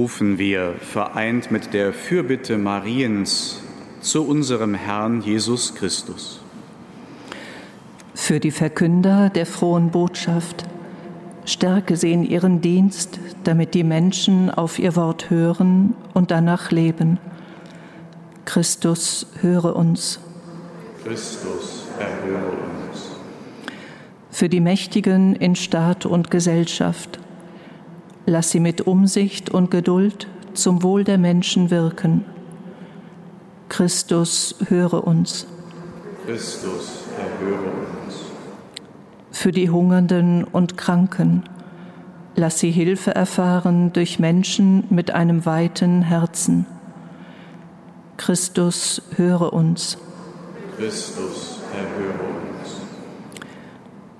Rufen 0.00 0.38
wir 0.38 0.76
vereint 0.80 1.50
mit 1.50 1.74
der 1.74 1.92
Fürbitte 1.92 2.56
Mariens 2.56 3.60
zu 4.00 4.26
unserem 4.26 4.72
Herrn 4.72 5.20
Jesus 5.20 5.74
Christus. 5.74 6.40
Für 8.14 8.40
die 8.40 8.50
Verkünder 8.50 9.28
der 9.28 9.44
frohen 9.44 9.90
Botschaft, 9.90 10.64
stärke 11.44 11.98
sie 11.98 12.12
in 12.12 12.24
ihren 12.24 12.62
Dienst, 12.62 13.20
damit 13.44 13.74
die 13.74 13.84
Menschen 13.84 14.50
auf 14.50 14.78
ihr 14.78 14.96
Wort 14.96 15.28
hören 15.28 15.94
und 16.14 16.30
danach 16.30 16.70
leben. 16.70 17.18
Christus, 18.46 19.26
höre 19.42 19.76
uns. 19.76 20.18
Christus, 21.04 21.88
erhöre 21.98 22.52
uns. 22.52 23.10
Für 24.30 24.48
die 24.48 24.60
Mächtigen 24.60 25.36
in 25.36 25.56
Staat 25.56 26.06
und 26.06 26.30
Gesellschaft, 26.30 27.19
lass 28.26 28.50
sie 28.50 28.60
mit 28.60 28.86
Umsicht 28.86 29.50
und 29.50 29.70
Geduld 29.70 30.26
zum 30.54 30.82
Wohl 30.82 31.04
der 31.04 31.18
Menschen 31.18 31.70
wirken. 31.70 32.24
Christus, 33.68 34.56
höre 34.68 35.06
uns. 35.06 35.46
Christus, 36.26 37.04
erhöre 37.16 37.70
uns. 38.04 38.14
Für 39.30 39.52
die 39.52 39.70
Hungernden 39.70 40.44
und 40.44 40.76
Kranken, 40.76 41.44
lass 42.34 42.58
sie 42.58 42.70
Hilfe 42.70 43.14
erfahren 43.14 43.92
durch 43.92 44.18
Menschen 44.18 44.84
mit 44.90 45.12
einem 45.12 45.46
weiten 45.46 46.02
Herzen. 46.02 46.66
Christus, 48.16 49.02
höre 49.16 49.52
uns. 49.52 49.96
Christus, 50.76 51.60
erhöre 51.72 52.24
uns. 52.58 52.80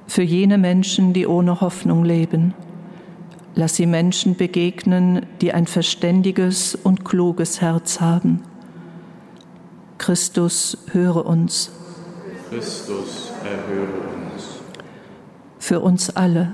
Für 0.06 0.22
jene 0.22 0.58
Menschen, 0.58 1.12
die 1.12 1.26
ohne 1.26 1.60
Hoffnung 1.60 2.04
leben, 2.04 2.54
lass 3.54 3.76
sie 3.76 3.86
Menschen 3.86 4.36
begegnen, 4.36 5.26
die 5.40 5.52
ein 5.52 5.66
verständiges 5.66 6.74
und 6.74 7.04
kluges 7.04 7.60
Herz 7.60 8.00
haben. 8.00 8.42
Christus, 9.98 10.78
höre 10.92 11.26
uns. 11.26 11.70
Christus, 12.48 13.32
erhöre 13.44 14.00
uns. 14.32 14.60
Für 15.58 15.80
uns 15.80 16.10
alle, 16.10 16.52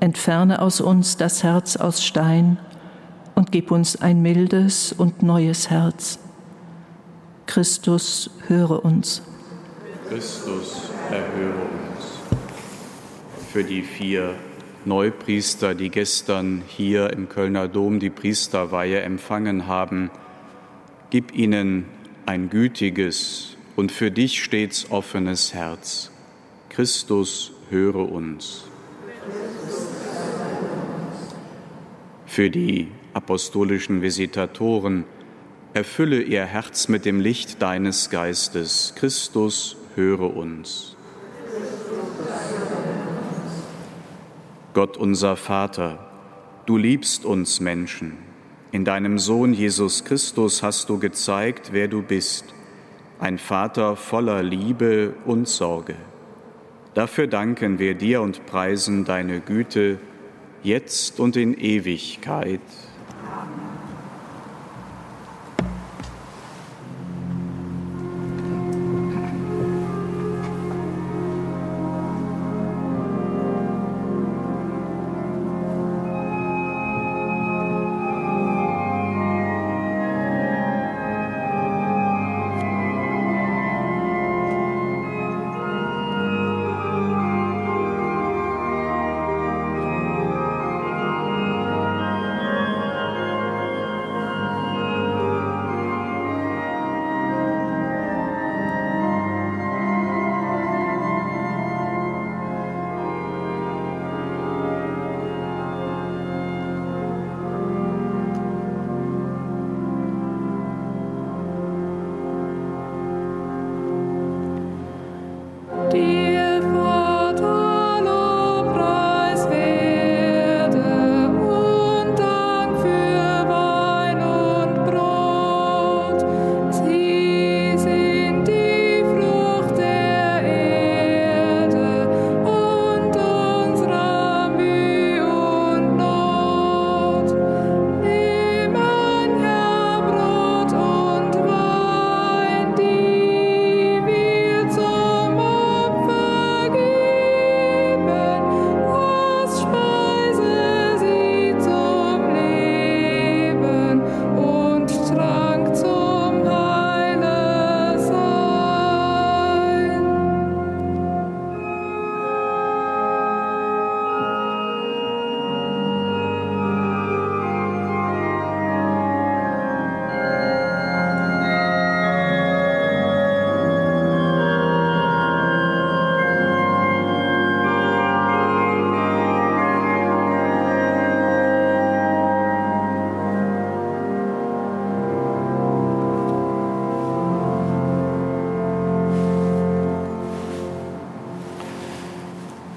entferne 0.00 0.60
aus 0.60 0.80
uns 0.80 1.16
das 1.16 1.42
Herz 1.42 1.76
aus 1.76 2.04
Stein 2.04 2.58
und 3.34 3.52
gib 3.52 3.70
uns 3.70 4.00
ein 4.00 4.20
mildes 4.20 4.92
und 4.92 5.22
neues 5.22 5.70
Herz. 5.70 6.18
Christus, 7.46 8.30
höre 8.46 8.84
uns. 8.84 9.22
Christus, 10.08 10.90
erhöre 11.10 11.54
uns. 11.54 12.38
Für 13.50 13.64
die 13.64 13.82
vier 13.82 14.34
Neupriester, 14.86 15.74
die 15.74 15.90
gestern 15.90 16.62
hier 16.66 17.12
im 17.12 17.28
Kölner 17.28 17.68
Dom 17.68 18.00
die 18.00 18.10
Priesterweihe 18.10 19.00
empfangen 19.00 19.66
haben, 19.66 20.10
gib 21.10 21.34
ihnen 21.34 21.86
ein 22.26 22.50
gütiges 22.50 23.56
und 23.76 23.92
für 23.92 24.10
dich 24.10 24.42
stets 24.42 24.90
offenes 24.90 25.54
Herz. 25.54 26.10
Christus, 26.68 27.52
höre 27.70 28.10
uns. 28.10 28.64
Für 32.26 32.50
die 32.50 32.88
apostolischen 33.12 34.02
Visitatoren, 34.02 35.04
erfülle 35.74 36.22
ihr 36.22 36.44
Herz 36.44 36.88
mit 36.88 37.04
dem 37.04 37.20
Licht 37.20 37.60
deines 37.60 38.10
Geistes. 38.10 38.94
Christus, 38.96 39.76
höre 39.94 40.34
uns. 40.36 40.96
Gott 44.74 44.96
unser 44.96 45.36
Vater, 45.36 45.98
du 46.64 46.78
liebst 46.78 47.26
uns 47.26 47.60
Menschen. 47.60 48.16
In 48.70 48.86
deinem 48.86 49.18
Sohn 49.18 49.52
Jesus 49.52 50.02
Christus 50.02 50.62
hast 50.62 50.88
du 50.88 50.98
gezeigt, 50.98 51.70
wer 51.72 51.88
du 51.88 52.00
bist, 52.00 52.46
ein 53.20 53.36
Vater 53.36 53.96
voller 53.96 54.42
Liebe 54.42 55.12
und 55.26 55.46
Sorge. 55.46 55.94
Dafür 56.94 57.26
danken 57.26 57.78
wir 57.78 57.94
dir 57.94 58.22
und 58.22 58.46
preisen 58.46 59.04
deine 59.04 59.40
Güte, 59.40 59.98
jetzt 60.62 61.20
und 61.20 61.36
in 61.36 61.52
Ewigkeit. 61.52 62.60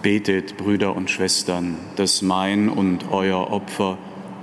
Betet, 0.06 0.56
Brüder 0.56 0.96
und 0.96 1.10
Schwestern, 1.10 1.80
dass 1.96 2.22
mein 2.22 2.70
und 2.70 3.10
euer 3.10 3.50
Opfer 3.52 3.98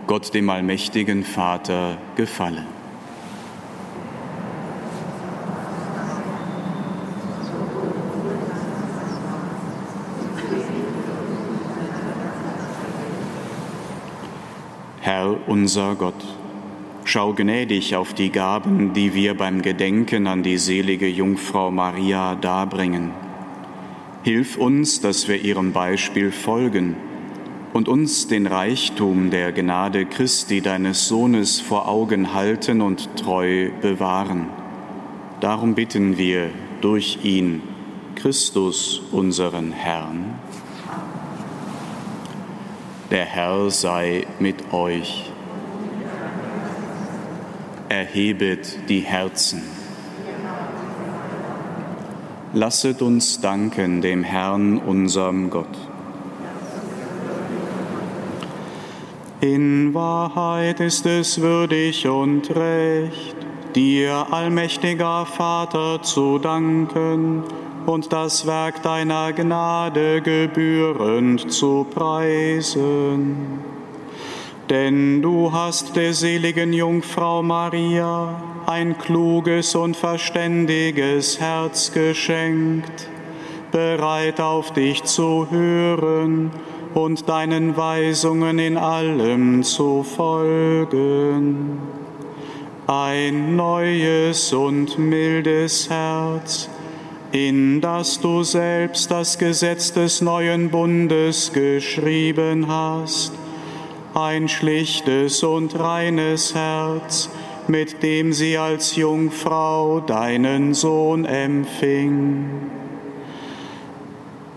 Gott 0.09 0.35
dem 0.35 0.51
allmächtigen 0.51 1.23
Vater 1.23 1.99
gefalle. 2.17 2.67
Herr 15.01 15.37
unser 15.47 15.95
Gott, 15.95 16.15
schau 17.05 17.35
gnädig 17.35 17.95
auf 17.95 18.15
die 18.15 18.33
Gaben, 18.33 18.95
die 18.95 19.15
wir 19.15 19.37
beim 19.37 19.63
Gedenken 19.63 20.27
an 20.27 20.43
die 20.43 20.59
selige 20.59 21.07
Jungfrau 21.07 21.71
Maria 21.71 22.35
darbringen 22.35 23.22
Hilf 24.25 24.57
uns, 24.57 25.01
dass 25.01 25.27
wir 25.27 25.43
ihrem 25.43 25.73
Beispiel 25.73 26.31
folgen 26.31 26.97
und 27.73 27.89
uns 27.89 28.29
den 28.29 28.47
Reichtum 28.47 29.31
der 29.31 29.51
Gnade 29.51 30.07
Christi, 30.07 30.61
deines 30.61 31.09
Sohnes, 31.09 31.61
vor 31.61 31.89
Augen 31.89 32.33
halten 32.33 32.83
und 32.83 33.17
treu 33.17 33.71
bewahren. 33.81 34.47
Darum 35.41 35.75
bitten 35.75 36.19
wir 36.19 36.51
durch 36.83 37.19
ihn, 37.25 37.63
Christus, 38.15 39.03
unseren 39.11 39.73
Herrn. 39.73 40.39
Der 43.11 43.25
Herr 43.25 43.71
sei 43.71 44.25
mit 44.39 44.73
euch. 44.73 45.33
Erhebet 47.89 48.89
die 48.89 49.01
Herzen. 49.01 49.82
Lasset 52.55 53.01
uns 53.01 53.41
danken 53.41 54.03
dem 54.03 54.23
Herrn, 54.23 54.77
unserem 54.77 55.49
Gott. 55.49 55.75
In 59.41 59.95
Wahrheit 59.95 60.79
ist 60.81 61.07
es 61.07 61.41
würdig 61.41 62.07
und 62.07 62.55
recht, 62.55 63.37
dir, 63.75 64.27
allmächtiger 64.31 65.25
Vater, 65.25 66.03
zu 66.03 66.39
danken 66.39 67.43
und 67.87 68.13
das 68.13 68.47
Werk 68.47 68.83
deiner 68.83 69.33
Gnade 69.33 70.21
gebührend 70.21 71.51
zu 71.51 71.87
preisen. 71.89 73.72
Denn 74.71 75.23
du 75.23 75.53
hast 75.53 75.97
der 75.97 76.15
seligen 76.15 76.73
Jungfrau 76.73 77.43
Maria 77.43 78.43
ein 78.67 78.97
kluges 78.97 79.75
und 79.75 79.97
verständiges 79.97 81.41
Herz 81.41 81.93
geschenkt, 81.93 83.09
bereit 83.73 84.41
auf 84.41 84.73
dich 84.73 85.03
zu 85.05 85.49
hören 85.51 86.51
und 86.95 87.29
deinen 87.29 87.77
Weisungen 87.77 88.59
in 88.59 88.77
allem 88.77 89.63
zu 89.63 90.05
folgen. 90.05 91.79
Ein 92.87 93.57
neues 93.57 94.53
und 94.53 94.99
mildes 94.99 95.89
Herz, 95.91 96.69
in 97.33 97.81
das 97.81 98.21
du 98.21 98.43
selbst 98.43 99.11
das 99.11 99.39
Gesetz 99.39 99.93
des 99.93 100.21
neuen 100.21 100.71
Bundes 100.71 101.53
geschrieben 101.53 102.69
hast, 102.69 103.33
ein 104.15 104.49
schlichtes 104.49 105.43
und 105.43 105.79
reines 105.79 106.55
Herz, 106.55 107.31
mit 107.69 108.03
dem 108.03 108.33
sie 108.33 108.59
als 108.59 108.97
Jungfrau 108.97 110.01
deinen 110.01 110.75
Sohn 110.75 111.25
empfing 111.25 112.71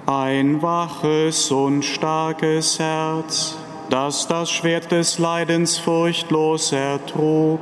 ein 0.05 0.61
waches 0.61 1.49
und 1.51 1.83
starkes 1.83 2.77
Herz, 2.77 3.57
das 3.89 4.27
das 4.27 4.51
Schwert 4.51 4.91
des 4.91 5.17
Leidens 5.17 5.77
furchtlos 5.77 6.71
ertrug 6.71 7.59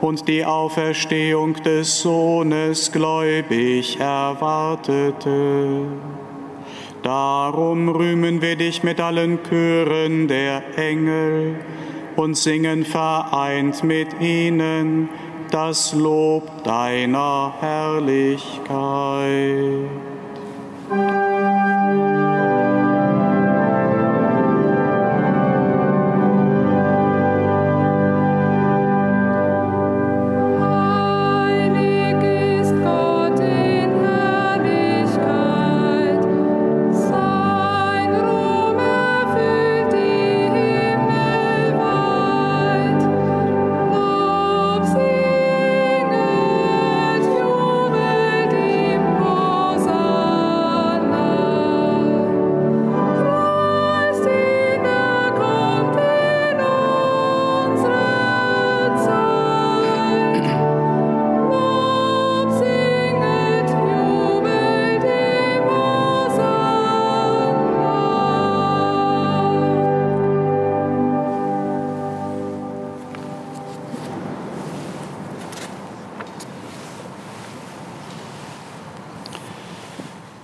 und 0.00 0.26
die 0.26 0.44
Auferstehung 0.44 1.54
des 1.62 2.00
Sohnes 2.00 2.90
gläubig 2.90 4.00
erwartete. 4.00 5.86
Darum 7.06 7.88
rühmen 7.88 8.42
wir 8.42 8.56
dich 8.56 8.82
mit 8.82 8.98
allen 8.98 9.38
Chören 9.48 10.26
der 10.26 10.76
Engel 10.76 11.54
und 12.16 12.36
singen 12.36 12.84
vereint 12.84 13.84
mit 13.84 14.20
ihnen 14.20 15.08
das 15.52 15.92
Lob 15.92 16.64
deiner 16.64 17.54
Herrlichkeit. 17.60 18.66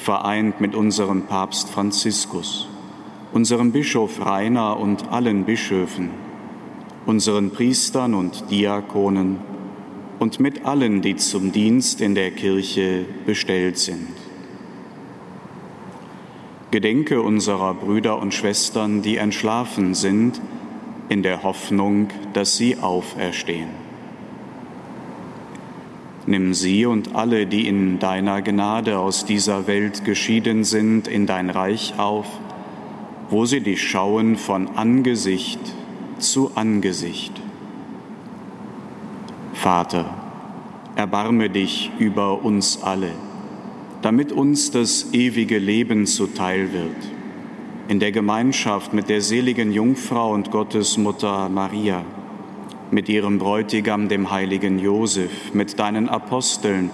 vereint 0.00 0.60
mit 0.60 0.74
unserem 0.74 1.22
Papst 1.22 1.68
Franziskus, 1.68 2.68
unserem 3.32 3.72
Bischof 3.72 4.24
Rainer 4.24 4.78
und 4.78 5.12
allen 5.12 5.44
Bischöfen, 5.44 6.10
unseren 7.06 7.50
Priestern 7.50 8.14
und 8.14 8.50
Diakonen 8.50 9.38
und 10.18 10.40
mit 10.40 10.64
allen, 10.64 11.02
die 11.02 11.16
zum 11.16 11.52
Dienst 11.52 12.00
in 12.00 12.14
der 12.14 12.30
Kirche 12.30 13.04
bestellt 13.26 13.78
sind. 13.78 14.08
Gedenke 16.70 17.20
unserer 17.20 17.74
Brüder 17.74 18.18
und 18.20 18.32
Schwestern, 18.32 19.02
die 19.02 19.16
entschlafen 19.16 19.94
sind, 19.94 20.40
in 21.08 21.22
der 21.22 21.42
Hoffnung, 21.42 22.08
dass 22.32 22.56
sie 22.56 22.78
auferstehen. 22.78 23.89
Nimm 26.30 26.54
sie 26.54 26.86
und 26.86 27.16
alle, 27.16 27.44
die 27.44 27.66
in 27.66 27.98
deiner 27.98 28.40
Gnade 28.40 29.00
aus 29.00 29.24
dieser 29.24 29.66
Welt 29.66 30.04
geschieden 30.04 30.62
sind, 30.62 31.08
in 31.08 31.26
dein 31.26 31.50
Reich 31.50 31.94
auf, 31.98 32.26
wo 33.30 33.46
sie 33.46 33.60
dich 33.60 33.82
schauen 33.82 34.36
von 34.36 34.68
Angesicht 34.76 35.58
zu 36.20 36.52
Angesicht. 36.54 37.32
Vater, 39.54 40.14
erbarme 40.94 41.50
dich 41.50 41.90
über 41.98 42.44
uns 42.44 42.80
alle, 42.80 43.10
damit 44.00 44.30
uns 44.30 44.70
das 44.70 45.12
ewige 45.12 45.58
Leben 45.58 46.06
zuteil 46.06 46.72
wird 46.72 47.10
in 47.90 47.98
der 47.98 48.12
Gemeinschaft 48.12 48.92
mit 48.92 49.08
der 49.08 49.20
seligen 49.20 49.72
Jungfrau 49.72 50.32
und 50.32 50.52
Gottesmutter 50.52 51.48
Maria, 51.48 52.04
mit 52.90 53.08
ihrem 53.08 53.38
Bräutigam, 53.38 54.08
dem 54.08 54.30
heiligen 54.30 54.78
Josef, 54.78 55.54
mit 55.54 55.78
deinen 55.78 56.08
Aposteln 56.08 56.90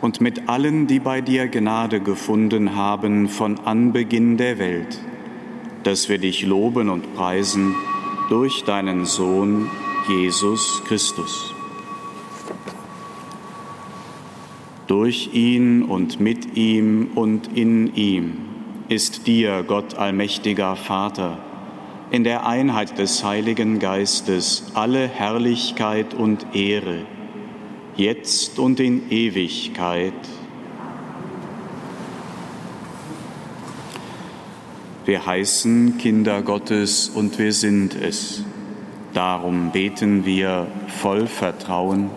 und 0.00 0.20
mit 0.20 0.48
allen, 0.48 0.86
die 0.86 1.00
bei 1.00 1.20
dir 1.20 1.48
Gnade 1.48 2.00
gefunden 2.00 2.76
haben 2.76 3.28
von 3.28 3.58
Anbeginn 3.60 4.36
der 4.36 4.58
Welt, 4.58 5.00
dass 5.82 6.08
wir 6.08 6.18
dich 6.18 6.44
loben 6.44 6.88
und 6.88 7.14
preisen 7.14 7.74
durch 8.28 8.64
deinen 8.64 9.04
Sohn 9.06 9.70
Jesus 10.08 10.82
Christus. 10.86 11.54
Durch 14.86 15.30
ihn 15.34 15.82
und 15.82 16.18
mit 16.18 16.56
ihm 16.56 17.10
und 17.14 17.56
in 17.56 17.94
ihm 17.94 18.38
ist 18.88 19.26
dir, 19.26 19.62
Gott 19.66 19.94
allmächtiger 19.94 20.76
Vater, 20.76 21.38
in 22.10 22.24
der 22.24 22.46
Einheit 22.46 22.98
des 22.98 23.22
Heiligen 23.22 23.78
Geistes 23.78 24.64
alle 24.74 25.06
Herrlichkeit 25.06 26.14
und 26.14 26.54
Ehre, 26.54 27.04
jetzt 27.96 28.58
und 28.58 28.80
in 28.80 29.10
Ewigkeit. 29.10 30.14
Wir 35.04 35.24
heißen 35.24 35.98
Kinder 35.98 36.42
Gottes 36.42 37.08
und 37.08 37.38
wir 37.38 37.52
sind 37.52 37.94
es. 37.94 38.42
Darum 39.14 39.70
beten 39.70 40.24
wir 40.24 40.66
voll 40.86 41.26
Vertrauen. 41.26 42.10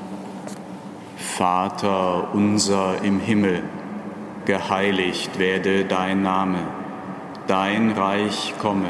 Vater 1.17 2.33
unser 2.33 3.01
im 3.03 3.19
Himmel 3.19 3.63
geheiligt 4.45 5.39
werde 5.39 5.85
dein 5.85 6.21
Name, 6.21 6.59
dein 7.47 7.91
Reich 7.91 8.53
komme, 8.59 8.89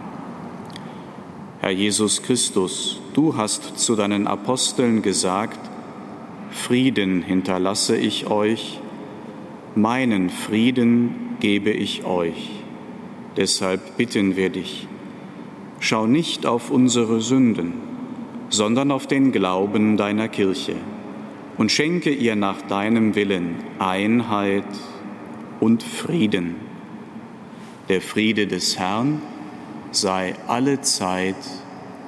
Herr 1.71 1.77
Jesus 1.77 2.21
Christus, 2.21 2.99
du 3.13 3.37
hast 3.37 3.79
zu 3.79 3.95
deinen 3.95 4.27
Aposteln 4.27 5.01
gesagt, 5.01 5.57
Frieden 6.51 7.21
hinterlasse 7.21 7.95
ich 7.95 8.29
euch, 8.29 8.81
meinen 9.73 10.29
Frieden 10.29 11.37
gebe 11.39 11.69
ich 11.69 12.03
euch. 12.03 12.49
Deshalb 13.37 13.95
bitten 13.95 14.35
wir 14.35 14.49
dich, 14.49 14.85
schau 15.79 16.07
nicht 16.07 16.45
auf 16.45 16.71
unsere 16.71 17.21
Sünden, 17.21 17.71
sondern 18.49 18.91
auf 18.91 19.07
den 19.07 19.31
Glauben 19.31 19.95
deiner 19.95 20.27
Kirche 20.27 20.75
und 21.57 21.71
schenke 21.71 22.09
ihr 22.09 22.35
nach 22.35 22.61
deinem 22.63 23.15
Willen 23.15 23.55
Einheit 23.79 24.65
und 25.61 25.83
Frieden 25.83 26.55
der 27.87 28.01
Friede 28.01 28.45
des 28.45 28.77
Herrn 28.77 29.21
sei 29.91 30.35
alle 30.47 30.81
Zeit 30.81 31.35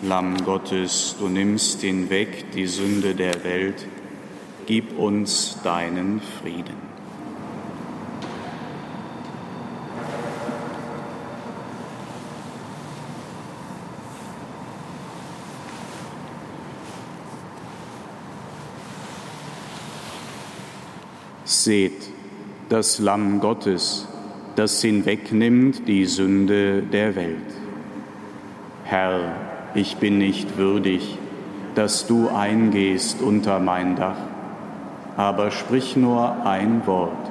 Lamm 0.00 0.44
Gottes, 0.44 1.16
du 1.18 1.28
nimmst 1.28 1.80
hinweg 1.80 2.52
die 2.52 2.66
Sünde 2.66 3.16
der 3.16 3.42
Welt, 3.42 3.84
gib 4.66 4.96
uns 4.96 5.58
deinen 5.64 6.20
Frieden. 6.20 6.76
Seht 21.44 22.08
das 22.68 23.00
Lamm 23.00 23.40
Gottes, 23.40 24.06
das 24.54 24.80
hinwegnimmt 24.80 25.88
die 25.88 26.04
Sünde 26.04 26.82
der 26.82 27.16
Welt. 27.16 27.36
Herr, 28.84 29.47
ich 29.74 29.96
bin 29.96 30.18
nicht 30.18 30.56
würdig, 30.56 31.18
dass 31.74 32.06
du 32.06 32.28
eingehst 32.28 33.22
unter 33.22 33.60
mein 33.60 33.96
Dach, 33.96 34.16
aber 35.16 35.50
sprich 35.50 35.96
nur 35.96 36.44
ein 36.46 36.86
Wort, 36.86 37.30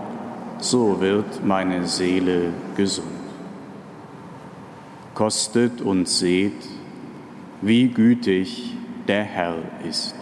so 0.59 1.01
wird 1.01 1.45
meine 1.45 1.87
Seele 1.87 2.53
gesund. 2.75 3.07
Kostet 5.13 5.81
und 5.81 6.07
seht, 6.07 6.67
wie 7.61 7.87
gütig 7.87 8.75
der 9.07 9.23
Herr 9.23 9.55
ist. 9.87 10.15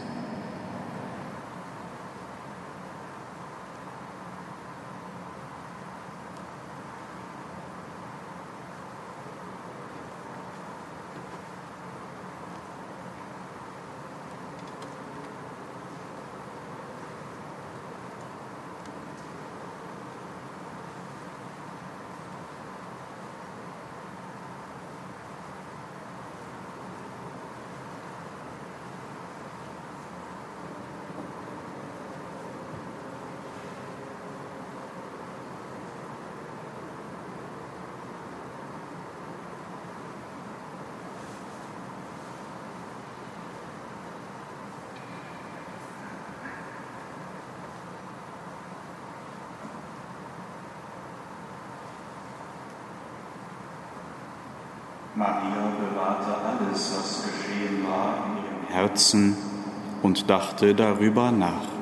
Maria 55.25 55.71
bewahrte 55.79 56.35
alles, 56.45 56.93
was 56.95 57.23
geschehen 57.23 57.83
war, 57.87 58.13
in 58.27 58.45
ihrem 58.45 58.75
Herzen 58.75 59.37
und 60.03 60.29
dachte 60.29 60.75
darüber 60.75 61.31
nach. 61.31 61.74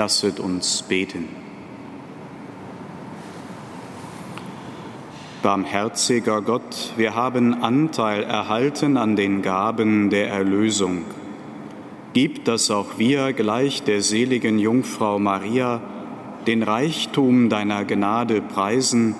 Lasset 0.00 0.40
uns 0.40 0.80
beten. 0.80 1.28
Barmherziger 5.42 6.40
Gott, 6.40 6.94
wir 6.96 7.14
haben 7.14 7.62
Anteil 7.62 8.22
erhalten 8.22 8.96
an 8.96 9.14
den 9.14 9.42
Gaben 9.42 10.08
der 10.08 10.30
Erlösung. 10.30 11.04
Gib, 12.14 12.46
dass 12.46 12.70
auch 12.70 12.96
wir 12.96 13.34
gleich 13.34 13.82
der 13.82 14.00
seligen 14.00 14.58
Jungfrau 14.58 15.18
Maria 15.18 15.82
den 16.46 16.62
Reichtum 16.62 17.50
deiner 17.50 17.84
Gnade 17.84 18.40
preisen 18.40 19.16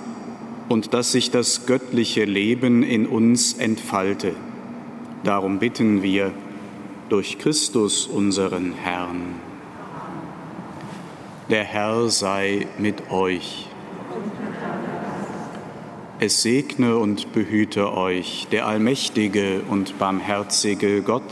und 0.71 0.95
dass 0.95 1.13
sich 1.13 1.31
das 1.31 1.67
göttliche 1.67 2.25
Leben 2.25 2.83
in 2.83 3.07
uns 3.07 3.53
entfalte. 3.53 4.35
Darum 5.25 5.59
bitten 5.59 6.03
wir 6.03 6.33
durch 7.11 7.37
Christus 7.37 8.07
unseren 8.07 8.73
Herrn. 8.73 9.50
Der 11.51 11.65
Herr 11.65 12.09
sei 12.11 12.69
mit 12.79 13.11
euch. 13.11 13.67
Es 16.21 16.43
segne 16.43 16.97
und 16.97 17.33
behüte 17.33 17.93
euch 17.93 18.47
der 18.53 18.69
allmächtige 18.69 19.63
und 19.69 19.99
barmherzige 19.99 21.03
Gott, 21.03 21.25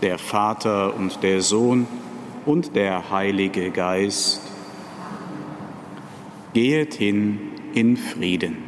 der 0.00 0.16
Vater 0.16 0.96
und 0.96 1.22
der 1.22 1.42
Sohn 1.42 1.86
und 2.46 2.74
der 2.74 3.10
Heilige 3.10 3.70
Geist. 3.72 4.40
Gehet 6.54 6.94
hin 6.94 7.38
in 7.74 7.98
Frieden. 7.98 8.65